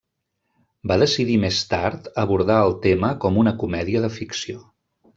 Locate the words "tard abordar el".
1.75-2.75